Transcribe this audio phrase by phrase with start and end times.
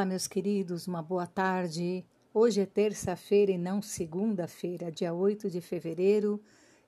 [0.00, 2.06] Olá, meus queridos, uma boa tarde.
[2.32, 6.40] Hoje é terça-feira e não segunda-feira, dia 8 de fevereiro.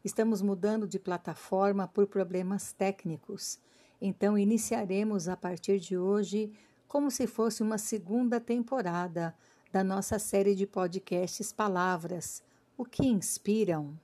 [0.03, 3.59] Estamos mudando de plataforma por problemas técnicos.
[4.01, 6.55] Então, iniciaremos a partir de hoje
[6.89, 9.35] como se fosse uma segunda temporada
[9.71, 12.43] da nossa série de podcasts Palavras,
[12.79, 13.95] o que inspiram.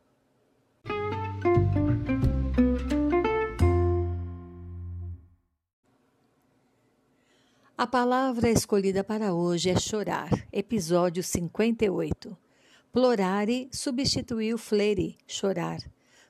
[7.79, 12.37] A palavra escolhida para hoje é chorar, episódio 58.
[12.91, 15.79] Plorare substituiu flere, chorar.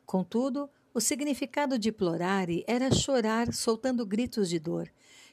[0.04, 4.90] Contudo, o significado de plorare era chorar soltando gritos de dor,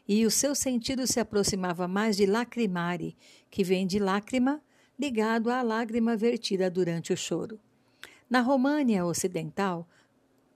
[0.07, 3.17] e o seu sentido se aproximava mais de lacrimare,
[3.51, 4.61] que vem de lágrima,
[4.97, 7.59] ligado à lágrima vertida durante o choro.
[8.29, 9.85] Na România Ocidental,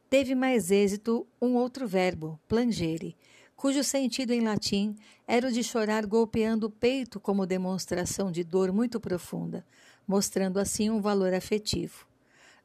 [0.10, 3.18] teve mais êxito um outro verbo, plangere,
[3.60, 4.96] cujo sentido em latim
[5.28, 9.66] era o de chorar golpeando o peito como demonstração de dor muito profunda,
[10.08, 12.08] mostrando assim um valor afetivo.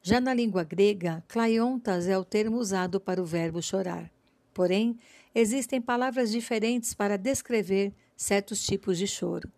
[0.01, 4.09] Já na língua grega, klaiontas é o termo usado para o verbo chorar.
[4.53, 4.97] Porém,
[5.33, 9.51] existem palavras diferentes para descrever certos tipos de choro.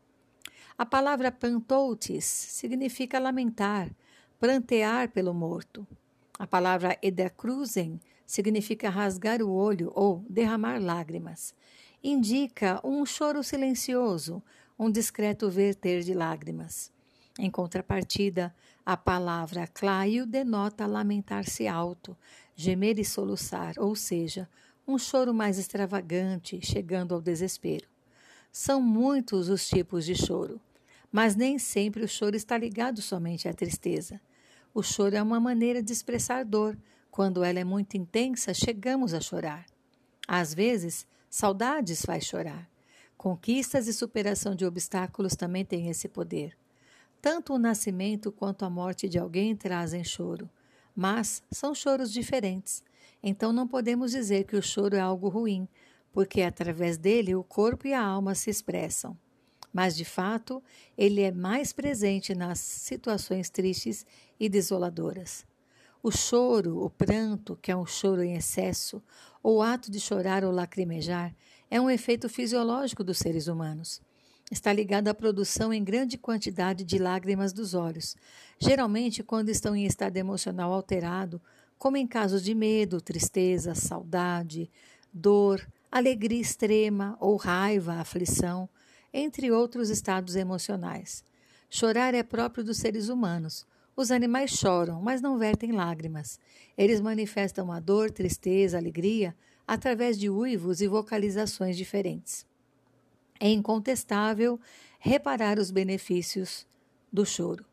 [0.76, 3.92] A palavra pantoutis significa lamentar,
[4.40, 5.86] prantear pelo morto.
[6.40, 11.56] A palavra edacruzen significa rasgar o olho ou derramar lágrimas.
[12.04, 14.44] Indica um choro silencioso,
[14.78, 16.92] um discreto verter de lágrimas.
[17.40, 18.54] Em contrapartida,
[18.86, 22.18] a palavra claio denota lamentar-se alto,
[22.56, 24.50] gemer e soluçar, ou seja,
[24.88, 27.88] um choro mais extravagante, chegando ao desespero.
[28.52, 30.60] São muitos os tipos de choro,
[31.12, 34.20] mas nem sempre o choro está ligado somente à tristeza.
[34.74, 36.78] O choro é uma maneira de expressar dor,
[37.18, 39.66] quando ela é muito intensa, chegamos a chorar.
[40.28, 42.70] Às vezes, saudades faz chorar.
[43.18, 46.56] Conquistas e superação de obstáculos também têm esse poder.
[47.20, 50.48] Tanto o nascimento quanto a morte de alguém trazem choro,
[50.96, 52.84] mas são choros diferentes.
[53.24, 55.68] Então não podemos dizer que o choro é algo ruim,
[56.14, 59.18] porque através dele o corpo e a alma se expressam.
[59.74, 60.64] Mas de fato,
[60.96, 64.06] ele é mais presente nas situações tristes
[64.40, 65.48] e desoladoras.
[66.04, 69.02] O choro, o pranto, que é um choro em excesso,
[69.42, 71.36] ou o ato de chorar ou lacrimejar,
[71.72, 74.00] é um efeito fisiológico dos seres humanos.
[74.52, 78.16] Está ligado à produção em grande quantidade de lágrimas dos olhos,
[78.60, 81.42] geralmente quando estão em estado emocional alterado,
[81.78, 84.70] como em casos de medo, tristeza, saudade,
[85.12, 88.70] dor, alegria extrema ou raiva, aflição,
[89.12, 91.24] entre outros estados emocionais.
[91.70, 93.66] Chorar é próprio dos seres humanos
[93.98, 96.40] os animais choram, mas não vertem lágrimas.
[96.78, 99.36] Eles manifestam a dor, tristeza, alegria
[99.68, 102.46] através de uivos e vocalizações diferentes.
[103.40, 104.60] É incontestável
[105.00, 106.68] reparar os benefícios
[107.12, 107.66] do choro.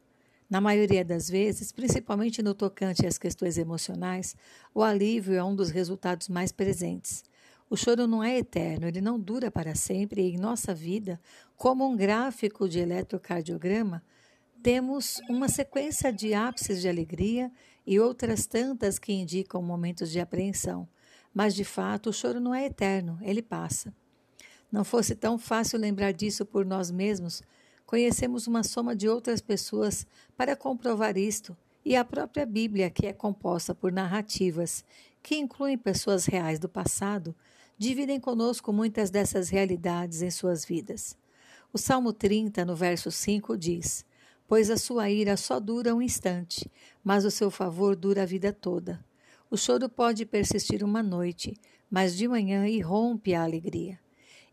[0.49, 4.35] Na maioria das vezes, principalmente no tocante às questões emocionais,
[4.75, 7.23] o alívio é um dos resultados mais presentes.
[7.69, 11.21] O choro não é eterno, ele não dura para sempre e em nossa vida,
[11.57, 14.03] como um gráfico de eletrocardiograma,
[14.65, 17.53] temos uma sequência de ápices de alegria
[17.87, 20.89] e outras tantas que indicam momentos de apreensão.
[21.35, 23.95] Mas, de fato, o choro não é eterno, ele passa.
[24.73, 27.43] Não fosse tão fácil lembrar disso por nós mesmos,
[27.85, 31.55] conhecemos uma soma de outras pessoas para comprovar isto,
[31.85, 34.83] e a própria Bíblia, que é composta por narrativas
[35.23, 37.37] que incluem pessoas reais do passado,
[37.77, 41.19] dividem conosco muitas dessas realidades em suas vidas.
[41.71, 44.07] O Salmo 30, no verso 5, diz:
[44.47, 46.71] pois a sua ira só dura um instante,
[47.03, 49.05] mas o seu favor dura a vida toda.
[49.51, 51.57] O choro pode persistir uma noite,
[51.91, 53.99] mas de manhã irrompe a alegria.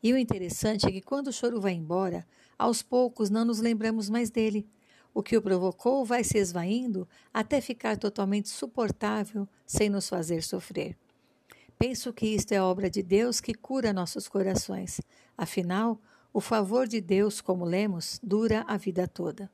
[0.03, 2.25] E o interessante é que quando o choro vai embora,
[2.57, 4.67] aos poucos não nos lembramos mais dele.
[5.13, 10.97] O que o provocou vai se esvaindo até ficar totalmente suportável sem nos fazer sofrer.
[11.77, 15.01] Penso que isto é obra de Deus que cura nossos corações.
[15.35, 15.99] Afinal,
[16.31, 19.51] o favor de Deus, como lemos, dura a vida toda.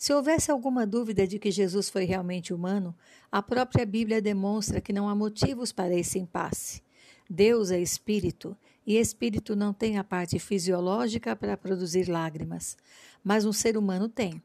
[0.00, 2.96] Se houvesse alguma dúvida de que Jesus foi realmente humano,
[3.30, 6.82] a própria Bíblia demonstra que não há motivos para esse impasse.
[7.28, 8.56] Deus é espírito
[8.86, 12.78] e espírito não tem a parte fisiológica para produzir lágrimas,
[13.22, 14.42] mas um ser humano tem.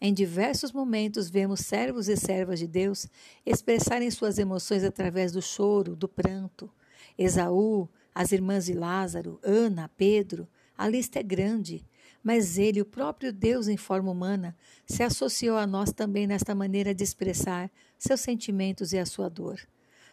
[0.00, 3.06] Em diversos momentos vemos servos e servas de Deus
[3.44, 6.70] expressarem suas emoções através do choro, do pranto.
[7.18, 11.84] Esaú, as irmãs de Lázaro, Ana, Pedro, a lista é grande
[12.26, 16.92] mas ele, o próprio Deus em forma humana, se associou a nós também nesta maneira
[16.92, 19.60] de expressar seus sentimentos e a sua dor.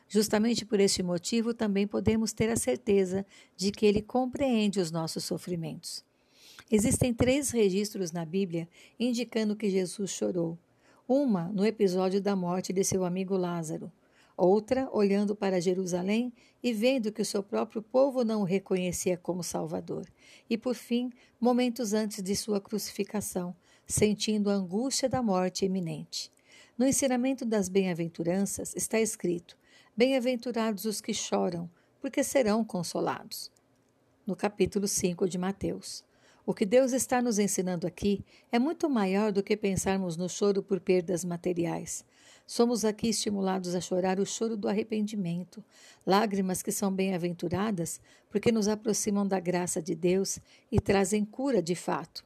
[0.07, 3.25] Justamente por este motivo, também podemos ter a certeza
[3.57, 6.06] de que ele compreende os nossos sofrimentos.
[6.69, 8.69] Existem três registros na Bíblia
[9.00, 10.56] indicando que Jesus chorou.
[11.07, 13.92] Uma no episódio da morte de seu amigo Lázaro,
[14.35, 19.44] outra olhando para Jerusalém e vendo que o seu próprio povo não o reconhecia como
[19.44, 20.07] Salvador,
[20.50, 26.31] e por fim, momentos antes de sua crucificação, sentindo a angústia da morte iminente.
[26.77, 29.57] No ensinamento das bem-aventuranças está escrito:
[29.95, 31.69] Bem-aventurados os que choram,
[32.01, 33.51] porque serão consolados.
[34.25, 36.03] No capítulo 5 de Mateus.
[36.45, 40.62] O que Deus está nos ensinando aqui é muito maior do que pensarmos no choro
[40.62, 42.04] por perdas materiais.
[42.45, 45.63] Somos aqui estimulados a chorar o choro do arrependimento,
[46.06, 50.38] lágrimas que são bem-aventuradas porque nos aproximam da graça de Deus
[50.69, 52.25] e trazem cura de fato.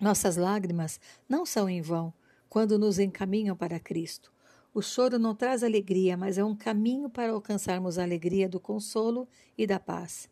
[0.00, 0.98] Nossas lágrimas
[1.28, 2.14] não são em vão
[2.48, 4.32] quando nos encaminham para Cristo.
[4.72, 9.28] O choro não traz alegria, mas é um caminho para alcançarmos a alegria do consolo
[9.56, 10.30] e da paz.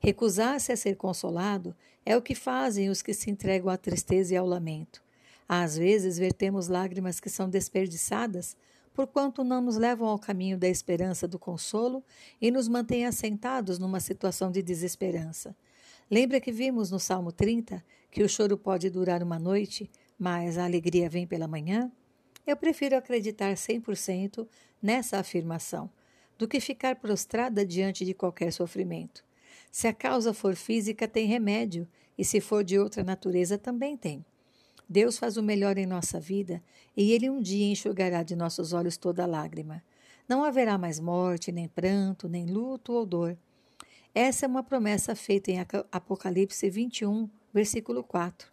[0.00, 1.74] Recusar-se a ser consolado
[2.06, 5.02] é o que fazem os que se entregam à tristeza e ao lamento.
[5.48, 8.56] Às vezes vertemos lágrimas que são desperdiçadas,
[8.94, 12.04] porquanto não nos levam ao caminho da esperança do consolo
[12.40, 15.56] e nos mantêm assentados numa situação de desesperança.
[16.10, 20.64] Lembra que vimos no Salmo 30 que o choro pode durar uma noite, mas a
[20.64, 21.92] alegria vem pela manhã?
[22.46, 24.48] Eu prefiro acreditar 100%
[24.82, 25.90] nessa afirmação
[26.38, 29.27] do que ficar prostrada diante de qualquer sofrimento.
[29.70, 31.86] Se a causa for física, tem remédio,
[32.16, 34.24] e se for de outra natureza, também tem.
[34.88, 36.62] Deus faz o melhor em nossa vida
[36.96, 39.84] e Ele um dia enxugará de nossos olhos toda lágrima.
[40.26, 43.36] Não haverá mais morte, nem pranto, nem luto ou dor.
[44.14, 45.58] Essa é uma promessa feita em
[45.92, 48.50] Apocalipse 21, versículo 4.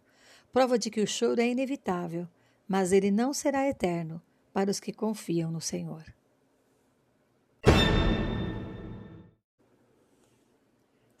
[0.52, 2.28] Prova de que o choro é inevitável,
[2.68, 4.20] mas ele não será eterno
[4.52, 6.15] para os que confiam no Senhor.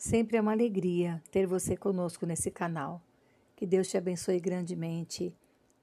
[0.08, 3.02] Sempre é uma alegria ter você conosco nesse canal.
[3.56, 5.34] Que Deus te abençoe grandemente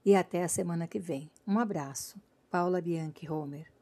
[0.06, 1.30] e até a semana que vem.
[1.46, 2.18] Um abraço.
[2.50, 3.73] Paula Bianchi Homer.